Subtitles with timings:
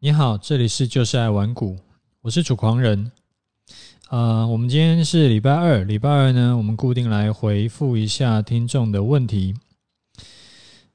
[0.00, 1.76] 你好，这里是就是爱玩股，
[2.22, 3.10] 我是楚狂人。
[4.10, 9.56] 呃，我们今天是礼拜二，礼拜二呢，我们固定来回复一下听众的问题。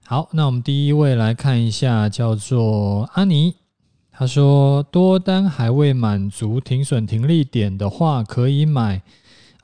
[0.06, 3.56] 好，那我们第一位来看一下，叫做阿尼，
[4.10, 9.02] 他说多单还未满足停损停利点的话，可以买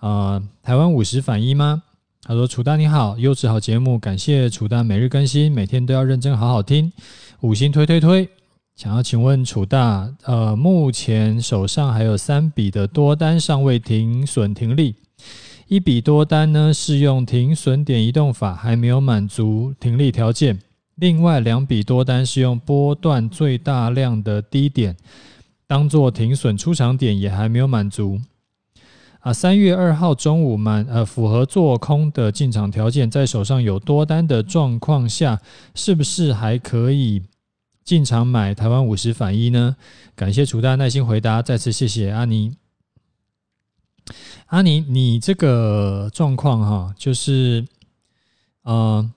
[0.01, 1.83] 呃台湾五十反一吗？
[2.23, 6.91] 他说楚大你好，优质好节目，感谢楚大每日更新，每天都要认真好好听，
[7.39, 8.29] 五星推推推。
[8.79, 14.95] 想要请问楚大，呃，目前手上还有三笔的多单尚未停损停利，
[15.67, 20.55] 一笔多单呢是用停损点移动法，还没有满足停利条件；
[20.95, 24.95] 另外两笔多单是用波段最大量的低点
[25.67, 28.21] 当做停损出场点，也还没有满足。
[29.19, 35.41] 啊，三月二号中午满，呃，符合做空的进场条件，在手上有多单的状况下，
[35.75, 37.23] 是不是还可以？
[37.89, 39.75] 进场买台湾五十反一呢？
[40.15, 42.55] 感谢楚大耐心回答，再次谢谢阿尼。
[44.45, 47.65] 阿尼，你这个状况哈，就是，
[48.61, 49.09] 呃，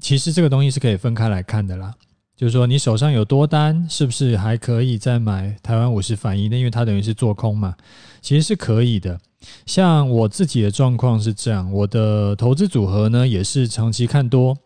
[0.00, 1.94] 其实这个东西是可以分开来看的啦。
[2.36, 6.58] 就是说，你手上有多单，是不是还可以再买台湾五十反一呢？
[6.58, 7.74] 因为它等于是做空嘛，
[8.20, 9.18] 其实是可以的。
[9.64, 14.58] 像我自己的状况是这样，我的投资组合呢也是长期看多，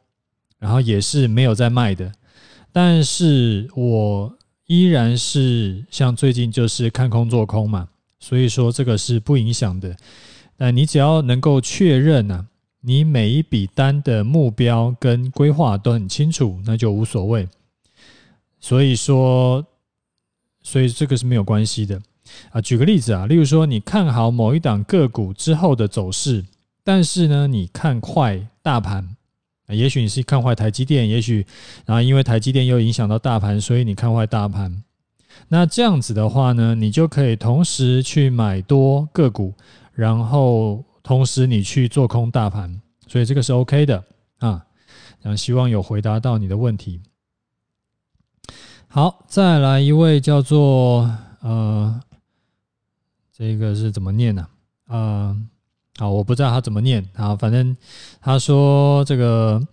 [0.58, 2.12] 然后也是没有在卖的。
[2.73, 4.34] 但是我
[4.67, 9.95] 依然是像最近就是看空做空嘛，所以说这个是不影响的。
[10.56, 12.47] 但你只要能够确认呐，
[12.81, 17.48] 你每一笔单的目标跟规划都很清楚，那就无所谓。
[18.59, 19.65] 所以说，
[20.62, 22.00] 所以这个是没有关系的
[22.50, 22.61] 啊。
[22.61, 26.45] 举个例子啊，例如说你看好某一档个股之后的走势，
[26.84, 29.17] 但是呢，你看坏大盘。
[29.75, 31.47] 也许你是看坏台积电，也许
[31.87, 34.83] 然后因为台积电又影响到大盘，所以你看坏大盘。
[35.48, 39.55] 那这样子的话呢，你就可以同时去买多个股，
[39.93, 44.05] 然后同时你去做空大盘，所以这个是 OK 的
[44.38, 44.65] 啊。
[45.21, 47.00] 然后希望有回答到你的问题。
[48.88, 52.00] 好，再来一位叫做呃，
[53.32, 54.47] 这个是怎么念呢？
[54.87, 55.37] 啊？
[56.02, 57.76] 啊，我不知道他怎么念啊，反正
[58.20, 59.64] 他说这个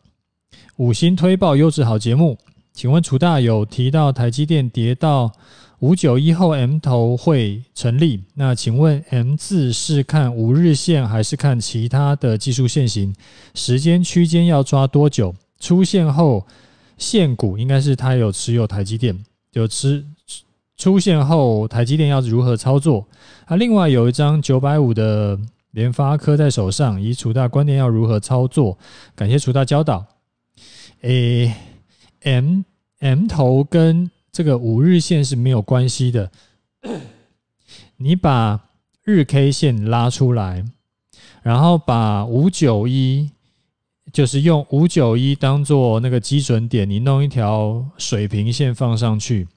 [0.75, 2.38] 五星推报优质好节目，
[2.72, 5.31] 请问楚大有提到台积电跌到
[5.79, 8.23] 五九一后 M 头会成立？
[8.35, 13.16] 那请问 M 字是看五日线还是看其他的技术线型？
[13.56, 15.34] 时间区间要抓多久？
[15.59, 16.46] 出现后
[17.00, 19.17] 现股应该是他有持有台积电，
[19.53, 20.06] 有持
[20.78, 23.07] 出现后台积电要如何操作？
[23.46, 25.40] 啊，另外有一张九百五的。
[25.72, 28.78] 联发科在手上，以楚大观念要如何操作？
[29.16, 30.06] 感谢楚大教导。
[31.02, 31.53] 诶
[32.22, 32.62] ，M
[33.00, 36.31] M 头跟这个五日线是没有关系的。
[37.97, 38.69] 你把
[39.03, 40.66] 日 K 线拉出来，
[41.44, 43.29] 然后把五九一，
[44.12, 49.47] 就是用五九一当做那个基准点，你弄一条水平线放上去，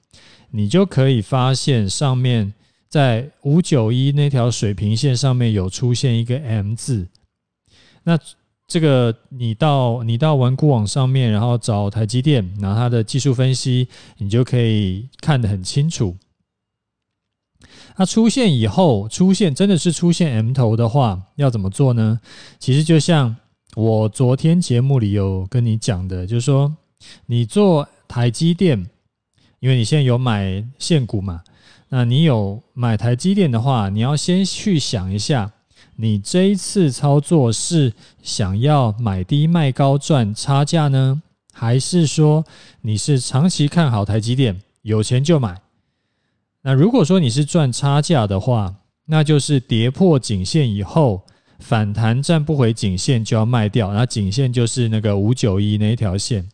[0.51, 2.53] 你就可以发现上面。
[2.93, 7.07] 在五九一那条水平线上面有出现一个 M 字，
[8.03, 8.19] 那
[8.67, 13.87] 这个你到你到玩股网上面，然后找台积电，拿它的技术分析，
[14.19, 16.15] 你就可以看得很清楚。
[17.95, 22.19] 它出现以后，出现真的是出现 M 头的话，要怎么做呢？
[22.59, 23.35] 其实就像
[23.75, 26.71] 我昨天节目里有跟你讲的，就是说
[27.25, 28.87] 你做台积电，
[29.59, 31.41] 因为你现在有买现股嘛。
[31.95, 35.51] 那你有买台积电的话，你要先去想一下，
[35.95, 37.93] 你这一次操作是
[38.23, 41.21] 想要买低卖高赚差价呢，
[41.53, 42.43] 还是说
[42.81, 45.61] 你是长期看好台积电，有钱就买？
[46.63, 48.73] 那如果说你是赚差价的话，
[49.05, 51.21] 那就是跌破颈线以后
[51.59, 56.49] 反弹站不回颈线就要卖掉，那颈线就是那个五九一那一条线，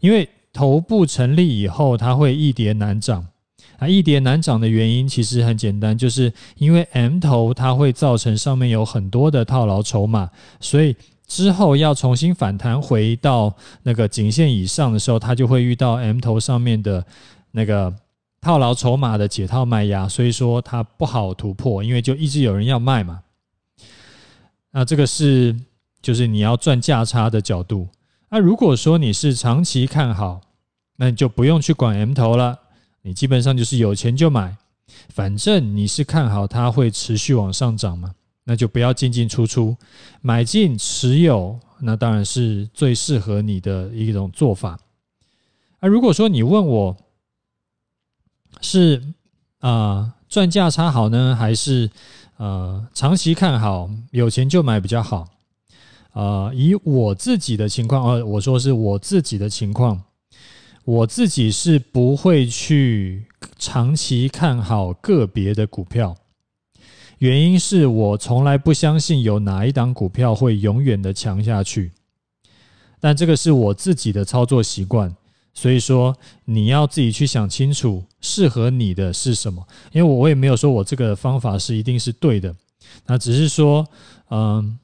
[0.00, 3.26] 因为头部成立以后它会易跌难涨。
[3.78, 10.28] 啊，易跌难涨的原因其实很简单，就是因为 M 头它会造成上面有很多的套牢筹码，
[10.60, 10.96] 所以
[11.26, 13.54] 之后要重新反弹回到
[13.84, 17.04] 那个颈线以上的时候，它就会遇到 M 头上面的
[17.52, 17.94] 那个
[18.40, 23.20] 套牢筹码的解套卖压，所以说它不好突破，因为就一直有人要卖嘛。
[24.72, 25.54] 那这个是
[26.02, 27.86] 就是你要赚价差的角度。
[28.28, 30.40] 那如果说你是长期看好，
[30.96, 32.58] 那你就不用去管 M 头了。
[33.08, 34.54] 你基本上就是有钱就买，
[35.08, 38.14] 反正你是看好它会持续往上涨嘛，
[38.44, 39.74] 那就不要进进出出，
[40.20, 44.78] 买进持有，那当然是最适合你的一种做法。
[45.80, 46.94] 啊，如果说你问我
[48.60, 49.02] 是
[49.60, 51.90] 啊赚价差好呢，还是
[52.36, 55.26] 呃长期看好，有钱就买比较好？
[56.12, 60.02] 呃，以我自己的情况，呃，我说是我自己的情况，
[60.88, 63.26] 我自己是不会去
[63.58, 66.16] 长期看好个别的股票，
[67.18, 71.92] 原因是我从来不相信有哪一档股票会永远的强下去，
[72.98, 75.14] 但这个是我自己的操作习惯，
[75.52, 82.56] 所以说你要自己去想清楚适合你的是什么，因为我也没有说我这个方法是一定是对的，
[83.04, 83.86] 那只是说，
[84.30, 84.78] 嗯、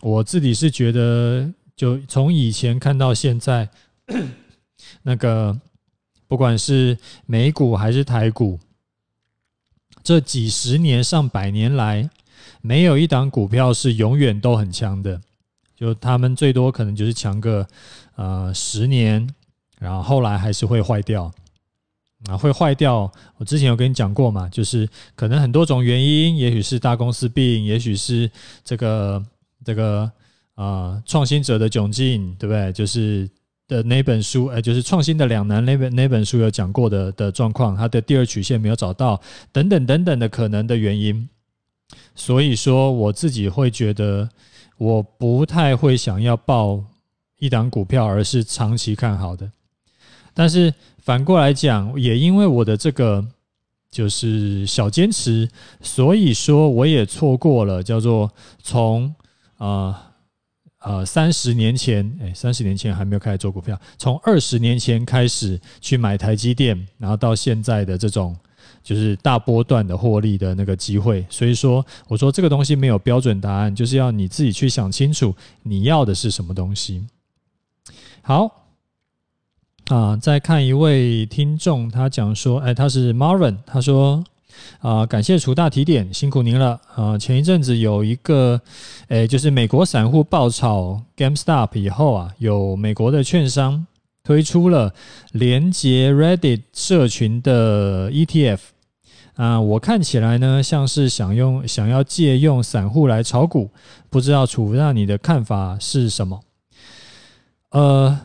[0.00, 3.68] 我自己是觉得，就从以前看到现在，
[5.02, 5.58] 那个
[6.26, 6.96] 不管是
[7.26, 8.58] 美股还是台股，
[10.02, 12.08] 这几十年、上百年来，
[12.60, 15.20] 没有一档股票是永远都很强的。
[15.76, 17.66] 就他们最多可能就是强个
[18.16, 19.28] 呃十年，
[19.78, 21.30] 然后后来还是会坏掉
[22.26, 23.10] 啊，会坏掉。
[23.36, 28.30] 我之前有跟你讲过嘛，就是可能很多种原因，也许是大公司病，也许是
[28.64, 29.24] 这个。
[29.64, 30.12] 这个
[30.56, 32.70] 啊，创新者的窘境，对不对？
[32.74, 33.26] 就是
[33.66, 39.20] 的那本书，呃，就是创新的两难那本那本书有讲过的的状况，它的第二曲线没有找到，
[39.52, 41.28] 等等等等的可能的原因。
[42.14, 44.28] 所以说，我自己会觉得，
[44.78, 46.82] 我不太会想要报
[47.38, 49.50] 一档股票，而是长期看好的。
[50.32, 53.24] 但是反过来讲，也因为我的这个
[53.90, 55.48] 就是小坚持，
[55.80, 58.30] 所以说我也错过了叫做
[58.62, 59.14] 从。
[59.56, 60.13] 啊，
[60.84, 68.36] 呃三十年前，哎，三十年前还没有开始做股票，从二十年前开始去买台积电，然后到现在的这种
[68.82, 71.24] 就是大波段的获利的那个机会。
[71.30, 77.02] 所以说，我说这个东西没有标准答案，就是要你自己去想清楚你要的是什么东西。
[78.20, 78.68] 好，
[79.86, 84.22] 啊，再看一位听众，他讲说，哎，他是 Marvin，他说。
[84.80, 86.80] 啊、感谢楚大提点，辛苦您了。
[86.94, 88.60] 啊、前一阵子有一个，
[89.08, 93.86] 诶，就是美国散户爆炒 GameStop 以后啊，有美国的券商
[94.22, 94.92] 推出了
[95.32, 98.58] 连接 Reddit 社群的 ETF。
[99.36, 103.70] 啊、我看起来呢，像是想用想要借用散户来炒股，
[104.08, 106.40] 不知道楚大你的看法是什么？
[107.70, 108.20] 呃，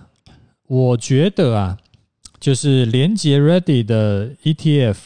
[0.68, 1.78] 我觉得啊，
[2.40, 4.98] 就是连接 Reddit 的 ETF。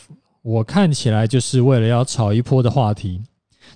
[0.44, 3.22] 我看起来就是为了要炒一波的话题，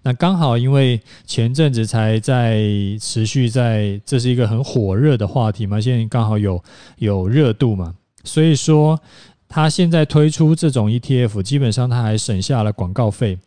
[0.03, 2.61] 那刚好因为前阵子才在
[2.99, 6.61] 持续在，这是一个很火热的话题嘛，现在刚好有
[6.97, 8.99] 有热度嘛，所以说
[9.47, 13.39] 他现在推出这种 ETF，基本上他还省下了广告费，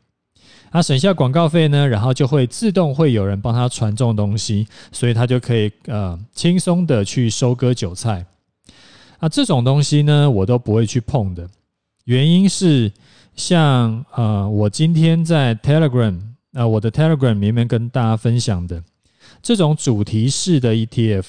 [0.73, 8.25] 他省下广告费呢，然后就会自动会有人帮他传这种东西，所以他就可以呃轻松的去收割韭菜，
[9.19, 11.47] 啊，这种东西呢我都不会去碰的，
[12.07, 12.91] 原因是。
[13.37, 18.83] 像呃，我今天在 Telegram 啊、呃，我的 Telegram 里面跟大家分享的
[19.41, 21.25] 这种主题式的 ETF，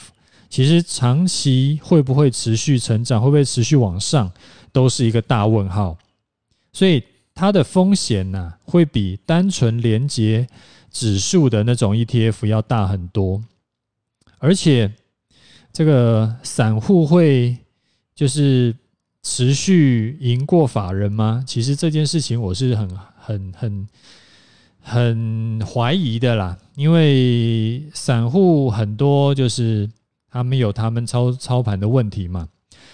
[0.50, 4.32] 其实长期会不会持续成长，会不会持续往上，
[4.72, 5.98] 都是一个大问号。
[6.74, 7.02] 所以
[7.34, 10.48] 它的风险呢、会比单纯连接
[10.92, 13.42] 指数的那种 ETF 要大很多。
[14.40, 14.92] 而且
[15.72, 17.58] 这个散户会
[18.14, 18.76] 就是。
[19.24, 21.44] 持续赢过法人吗？
[21.46, 23.88] 其实这件事情我是很、很、很、
[24.82, 26.58] 很怀疑的啦。
[26.76, 29.88] 因为散户很多就是
[30.32, 32.48] 他们有他们操操盘的问题嘛。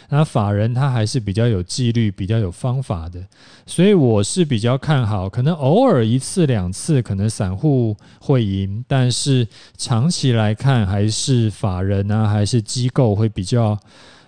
[0.09, 3.25] 那法人他还是比较有纪律、比较有方法的，
[3.65, 5.29] 所以我是比较看好。
[5.29, 13.79] 可能偶尔一次两次，可能散户会赢，但是长期来看，还是法人啊，还是机构会比较。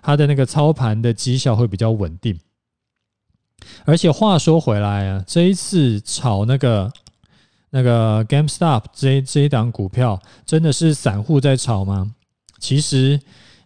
[0.02, 2.40] 他的那个操盘的绩效会比较稳定，
[3.86, 6.92] 而且话说回来啊，这一次炒那个
[7.72, 12.14] 那个 GameStop 这这一档股票，真的是散户在炒吗？
[12.60, 13.20] 其实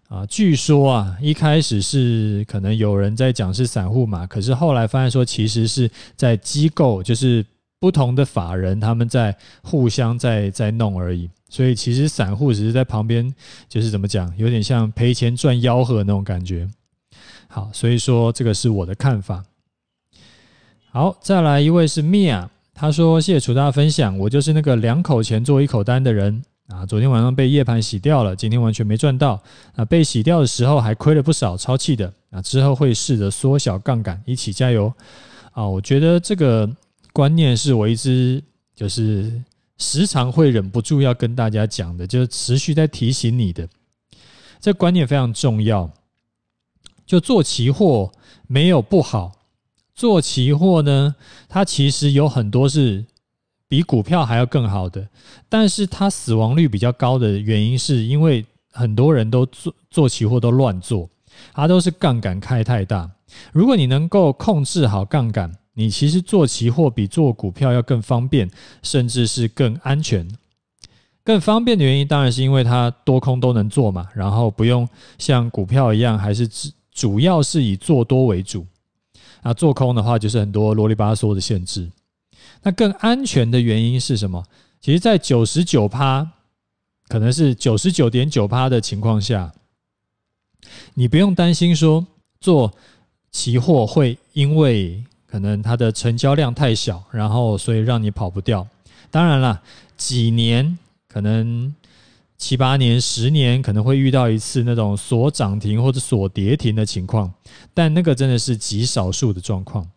[0.10, 7.44] 啊，据说啊，一开始是可能有人在讲是散户嘛，可是后来发现说，其实是在机构，就是
[7.80, 11.30] 不同的法人他们在互相在在弄而已。
[11.54, 13.32] 所以其实散户只是在旁边，
[13.70, 16.68] 就是怎么讲，有点像赔钱赚吆喝那种感觉。
[17.48, 19.44] 好，所以说这个是我的看法。
[20.90, 26.88] 好，再来一位是 Mia，他说谢谢楚大分享，我就是那个两口钱做一口单的人啊。
[26.88, 29.40] 昨天晚上被夜盘洗掉了，今天完全没赚到
[29.76, 29.86] 啊。
[29.86, 32.42] 被洗掉的时候还亏了不少，超气的啊。
[32.42, 34.92] 之后会试着缩小杠杆，一起加油
[35.52, 35.68] 啊。
[35.68, 36.68] 我觉得这个
[37.14, 38.44] 观念是我一直
[38.76, 39.40] 就是。
[39.84, 43.68] 时常会忍不住要跟大家讲的，就是持续在提醒你的，
[44.62, 45.92] 这观念非常重要。
[47.06, 48.12] 就做期货
[48.48, 49.34] 没有不好，
[49.94, 51.16] 做期货呢，
[51.50, 53.06] 它其实有很多是
[53.68, 55.10] 比股票还要更好的，
[55.50, 61.10] 但是它死亡率比较高的原因，是因为很多人都做做期货都乱做，
[61.54, 63.12] 它都是杠杆开太大。
[63.52, 68.50] 如果你能够控制好杠杆，你其实做期货比做股票要更方便，
[68.82, 70.28] 甚至是更安全。
[71.24, 74.88] 更方便的原因，当然是因为它多空都能做嘛，然后不用
[75.18, 78.66] 像股票一样，还是主主要是以做多为主。
[79.42, 81.90] 啊，做空的话就是很多啰里吧嗦的限制。
[82.62, 84.44] 那更安全的原因是什么？
[84.80, 86.30] 其实，在九十九趴，
[87.08, 89.54] 可能是九十九点九趴的情况下，
[90.94, 92.06] 你不用担心说
[92.40, 92.74] 做
[93.32, 95.04] 期货会因为
[95.34, 98.68] 可能它的成交量太小，然后所以让你跑不掉。
[99.10, 99.64] 当然了，
[99.98, 101.74] 几年可能。
[102.36, 107.34] 七八年、十年可能会遇到一次那种锁涨停或者锁跌停的情况，
[107.74, 109.90] 但那个真的是极少数的状况。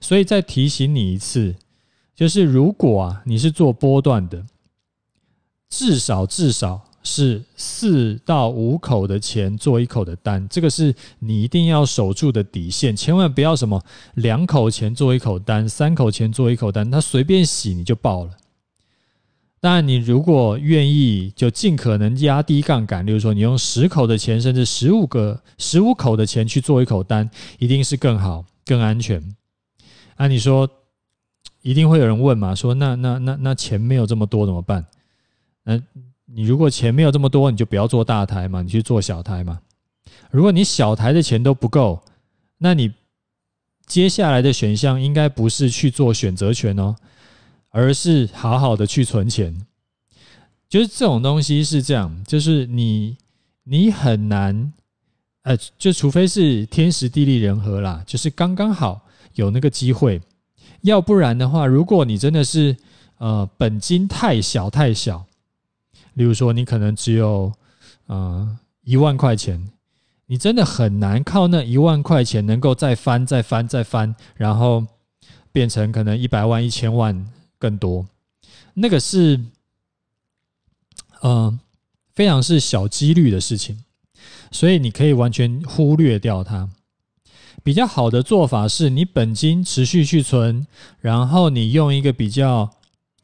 [0.00, 1.56] 所以再提醒你一次，
[2.14, 4.46] 就是如果啊你是做波段的，
[5.68, 13.82] 至少至少是四到五口的钱做一口的单，这个是你一定要守住的底线，千万不要什么
[14.14, 18.36] 两口钱做一口单，三口钱做一口单，它随便洗你就爆了。
[19.62, 23.04] 当然，你如果愿意，就尽可能压低杠杆。
[23.04, 29.22] 例如说，你用十口的钱，甚至十五个、十五口的钱去做一口单，一定是更好、更安全。
[30.16, 30.66] 按、啊、你说，
[31.60, 32.54] 一定会有人问嘛？
[32.54, 34.82] 说那那那那钱没有这么多怎么办？
[35.64, 35.78] 那
[36.34, 39.60] 你如果钱没有这么多，你就不要做大台嘛，你去做小台嘛。
[40.30, 42.02] 如果你小台的钱都不够，
[42.58, 42.92] 那你
[43.86, 46.96] 接下来的选项应该不是去做选择权哦。
[47.72, 49.64] 而是好好的去存钱，
[50.68, 53.16] 就是这种东西是这样，就是你
[53.62, 54.72] 你很难，
[55.42, 60.20] 呃，就除非是天时地利人和啦，就是刚刚好有那个机会，
[60.80, 62.76] 要不然的话，如果你真的是
[63.18, 65.24] 呃本金太小太小，
[66.20, 67.50] 例如说你可能只有
[68.06, 69.70] 啊一万块钱，
[70.26, 74.86] 你真的很难靠那一万块钱能够再翻再翻再翻，然后
[75.50, 77.26] 变成可能一百万一千万。
[77.58, 78.06] 更多，
[78.72, 79.38] 那个是，
[81.20, 81.58] 呃，
[82.14, 83.84] 非常是小几率的事情，
[84.50, 86.70] 所以你可以完全忽略掉它。
[87.62, 90.66] 比较好的做法是你本金持续去存，
[91.00, 92.70] 然后你用一个比较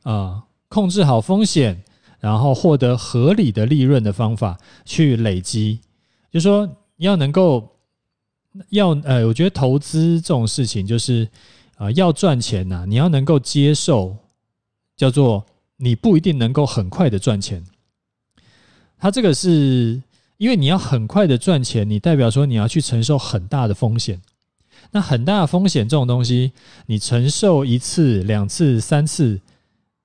[0.03, 1.83] 呃控制好风险，
[2.27, 5.79] 然后获得合理的利润的方法去累积。
[6.33, 7.69] 就是说要能够
[8.71, 11.25] 要呃，我觉得投资这种事情就是
[11.77, 14.17] 啊、呃，要赚钱呐、你要能够接受。
[14.97, 15.45] 叫做
[15.77, 17.63] 你不一定能够很快的赚钱，
[18.97, 20.03] 它这个是
[20.39, 24.23] 因为你要很快的赚钱，你代表说你要去承受很大的风险。
[24.93, 26.53] 那很大的风险这种东西，
[26.87, 29.39] 你承受一次、两次、三次，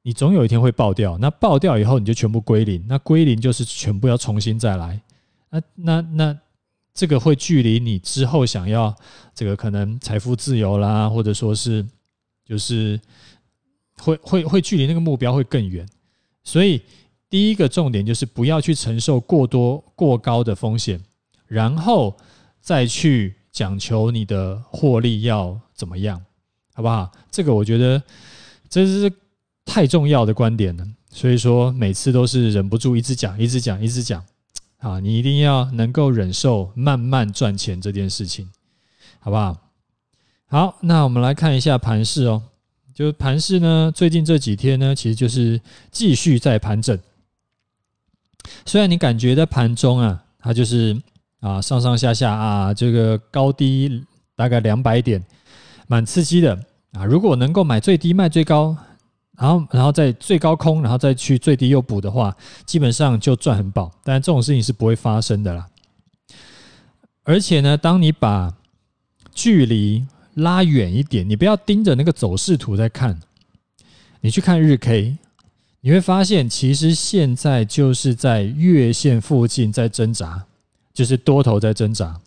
[0.02, 1.18] 你总有一天会爆掉。
[1.18, 2.84] 那爆掉以后，你就全部归零。
[2.88, 5.02] 那归零就是全部要重新再来。
[5.50, 6.40] 那那那
[6.94, 8.96] 这个会距离你之后想要
[9.34, 11.86] 这个可能财富自由啦，或者说是
[12.46, 13.00] 就是。
[13.98, 15.88] 会会会距离那个目标会更远，
[16.44, 16.82] 所以
[17.30, 21.00] 第一个重点就是不要去承受过多过高的风险，
[21.46, 22.18] 然后
[22.60, 26.20] 再去讲求你的获利要怎么样，
[26.74, 27.12] 好不好？
[27.30, 28.02] 这个我觉得
[28.70, 29.08] 这是
[29.74, 34.22] 太重要的观点了，所以说每次都是忍不住一直讲，一直讲，一直讲，
[34.80, 38.50] 啊，你一定要能够忍受慢慢赚钱这件事情，
[39.20, 39.56] 好不好？
[40.48, 42.44] 好，那我们来看一下盘势哦。
[42.94, 47.00] 就盘势呢，最近这几天呢，其实就是继续在盘整。
[48.66, 51.02] 虽然你感觉在盘中啊，它就是
[51.40, 54.04] 啊上上下下啊，这个高低
[54.36, 55.24] 大概两百点，
[55.88, 56.60] 蛮刺激的
[56.92, 57.06] 啊。
[57.06, 58.76] 如果能够买最低卖最高，
[59.42, 63.92] 然后然后在最高空，然后再去最低又补的话，基本上就赚很饱。
[64.04, 65.68] 但这种事情是不会发生的啦。
[67.24, 68.54] 而且呢，当你把
[69.34, 70.06] 距离
[70.36, 73.20] 拉远一点，你不要盯着那个走势图在看，
[74.20, 75.18] 你去看日 K，
[75.80, 80.46] 你会发现其实现在就是在月线附近在挣扎，
[80.94, 82.20] 就是多头在挣扎，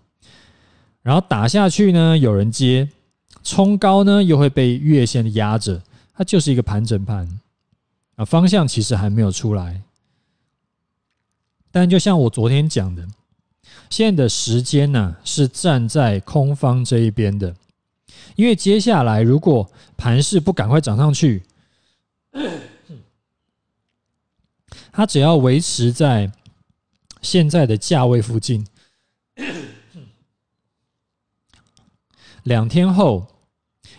[1.01, 2.89] 然后打下去呢，有人接，
[3.45, 5.81] 冲高呢又会被月线压着，
[6.15, 7.29] 它就是一个盘整盘
[8.15, 9.83] 啊，方向其实还没有出来，
[11.73, 13.07] 但就像我昨天讲的，
[13.91, 17.57] 现在的时间呢是站在空方这一边的。
[18.37, 21.43] 因为接下来，如果盘势不赶快涨上去，
[24.93, 26.31] 它只要维持在
[27.23, 28.65] 现在的价位附近，
[32.45, 33.27] 两天后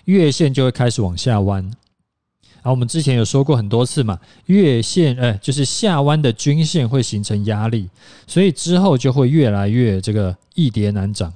[0.05, 1.69] 月线就会开始往下弯。
[2.65, 7.87] 啊，我们之前有说过很多次嘛，月线哎，就是下弯的均线会形成压力，
[8.25, 11.31] 所以之后就会越来越这个易跌难涨。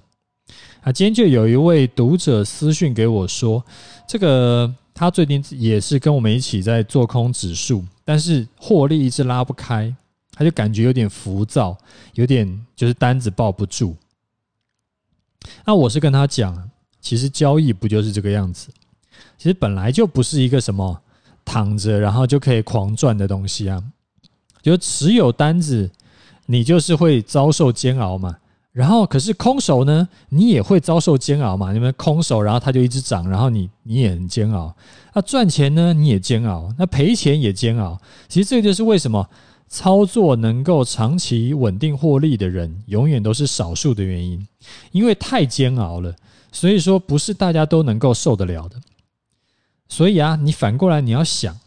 [0.82, 3.64] 啊，今天就有一位读者私讯给我说，
[4.08, 9.96] 这个他最近也是跟我们一起在做空指数，但是获利一直拉不开，
[10.34, 11.78] 他就感觉有点浮躁，
[12.16, 13.96] 有点就是单子抱不住。
[15.64, 18.70] 那我是跟他讲，其实交易不就是这个样子？
[19.38, 21.00] 其实本来就不是一个什么。
[21.50, 23.84] 躺着，然后就可以狂赚的东西啊，
[24.62, 25.90] 就持有单子，
[26.46, 28.38] 你就是会遭受煎熬嘛。
[28.72, 31.74] 然后，可是空手呢，你也会遭受煎熬嘛。
[31.74, 34.74] 你们空手，然后它就一直涨，然后你你也很煎熬。
[35.16, 38.00] 那赚钱呢，你也煎熬；那赔钱也煎熬。
[38.28, 39.28] 其实这就是为什么
[39.68, 44.48] 操作能够长期稳定获利的人，永远都是少数的原因，
[44.92, 46.14] 因为太煎熬了。
[46.52, 48.78] 所以说，不是大家都能够受得了的。
[49.90, 51.60] 所以啊，你反过来你要想，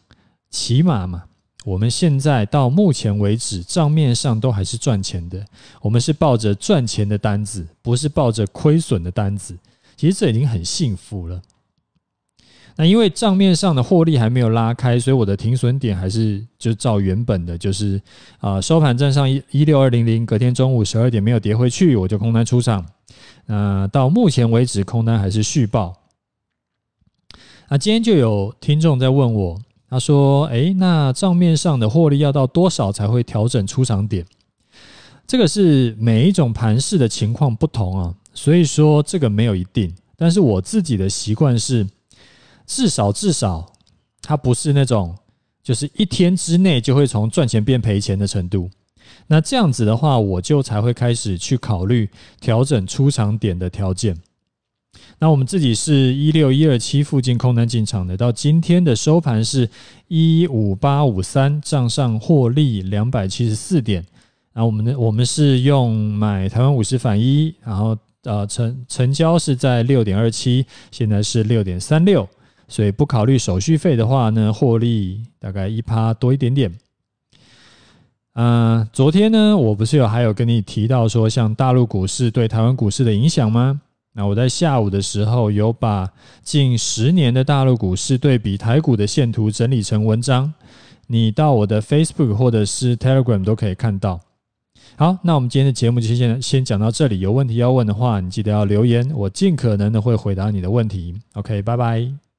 [0.48, 1.24] 起码嘛，
[1.64, 5.44] 我们现在到目前为止账面上都还是赚钱的，
[5.82, 9.58] 我们是抱着赚钱的单子，不是抱着亏损的单子。
[9.96, 11.42] 其实这已经很幸福了。
[12.76, 18.00] 那因为账面上的获利还没有拉开，所以我的停损点还是就照原本的，就是
[18.38, 22.84] 啊收盘站上一一六二零零，隔天中午十二点没有跌回去，我就空单出场。
[23.46, 25.94] 那到目前为止，空单还是续报。
[27.68, 34.24] 啊今天就有听众在问我，他说：“诶，那账面上的获利要到多少才会调整出场点？
[35.26, 39.94] 这个是每一种盘势的情况不同啊，所以说这个没有一定。
[40.16, 41.86] 但是我自己的习惯是，
[42.66, 43.72] 至少至少
[44.20, 45.16] 它不是那种
[45.62, 48.70] 就是一天之内就会从赚钱变赔钱的程度。
[49.26, 54.16] 那这样子的话，我就才会开始去考虑调整出场点的条件。”
[55.18, 59.68] 那我们自己是一六一二七附近空单进场的，到今天的收盘是
[60.08, 64.04] 一五八五三，账上获利两百七十四点。
[64.52, 72.28] 那我们的我们是用买台湾五十反一，然后呃成成交是在六点二七，现在是六点三六，
[72.68, 76.70] 所以不考虑手续费的话呢，获利大概一趴多一点点。
[78.34, 83.80] 嗯、昨天呢，我不是有还有跟你提到说，像大陆股市对台湾股市的影响吗？
[84.14, 86.10] 那我在下午的时候有把
[86.42, 90.52] 近十年的大陆股市对比台股的线图整理成文章，
[91.06, 94.20] 你到我的 Facebook 或者是 Telegram 都可以看到。
[94.96, 97.20] 好，那我们今天的节目就先先讲到这里。
[97.20, 101.14] 有问题要问的话，你记得要留言，我尽可能的会回答你的问题。
[101.32, 102.31] OK，拜拜。